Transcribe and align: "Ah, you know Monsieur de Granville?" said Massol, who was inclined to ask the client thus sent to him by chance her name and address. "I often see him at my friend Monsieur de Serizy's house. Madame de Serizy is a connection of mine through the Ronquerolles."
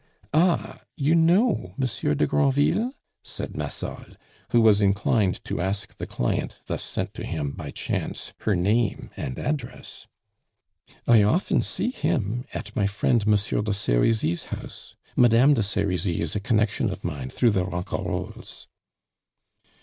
"Ah, 0.33 0.81
you 0.97 1.13
know 1.13 1.75
Monsieur 1.77 2.15
de 2.15 2.25
Granville?" 2.25 2.91
said 3.23 3.55
Massol, 3.55 4.03
who 4.49 4.59
was 4.59 4.81
inclined 4.81 5.43
to 5.45 5.61
ask 5.61 5.95
the 5.97 6.07
client 6.07 6.57
thus 6.65 6.83
sent 6.83 7.13
to 7.13 7.23
him 7.23 7.51
by 7.51 7.69
chance 7.69 8.33
her 8.39 8.55
name 8.55 9.11
and 9.15 9.37
address. 9.37 10.07
"I 11.05 11.21
often 11.21 11.61
see 11.61 11.91
him 11.91 12.45
at 12.51 12.75
my 12.75 12.87
friend 12.87 13.27
Monsieur 13.27 13.61
de 13.61 13.75
Serizy's 13.75 14.45
house. 14.45 14.95
Madame 15.15 15.53
de 15.53 15.61
Serizy 15.61 16.19
is 16.19 16.35
a 16.35 16.39
connection 16.39 16.89
of 16.89 17.03
mine 17.03 17.29
through 17.29 17.51
the 17.51 17.63
Ronquerolles." 17.63 18.65